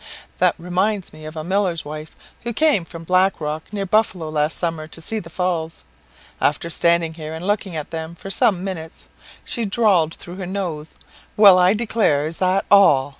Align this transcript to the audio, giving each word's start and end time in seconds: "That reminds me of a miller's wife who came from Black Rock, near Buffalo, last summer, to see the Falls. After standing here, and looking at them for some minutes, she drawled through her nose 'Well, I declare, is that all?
"That 0.39 0.55
reminds 0.57 1.13
me 1.13 1.25
of 1.25 1.35
a 1.35 1.43
miller's 1.43 1.85
wife 1.85 2.15
who 2.41 2.53
came 2.53 2.85
from 2.85 3.03
Black 3.03 3.39
Rock, 3.39 3.71
near 3.71 3.85
Buffalo, 3.85 4.29
last 4.29 4.57
summer, 4.57 4.87
to 4.87 4.99
see 4.99 5.19
the 5.19 5.29
Falls. 5.29 5.83
After 6.41 6.71
standing 6.71 7.13
here, 7.13 7.35
and 7.35 7.45
looking 7.45 7.75
at 7.75 7.91
them 7.91 8.15
for 8.15 8.31
some 8.31 8.63
minutes, 8.63 9.05
she 9.43 9.63
drawled 9.63 10.15
through 10.15 10.37
her 10.37 10.47
nose 10.47 10.95
'Well, 11.37 11.59
I 11.59 11.75
declare, 11.75 12.25
is 12.25 12.39
that 12.39 12.65
all? 12.71 13.09